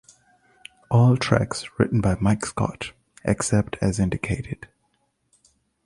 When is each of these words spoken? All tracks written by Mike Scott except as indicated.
All 0.89 1.15
tracks 1.15 1.63
written 1.77 2.01
by 2.01 2.17
Mike 2.19 2.43
Scott 2.47 2.93
except 3.23 3.77
as 3.81 3.99
indicated. 3.99 4.67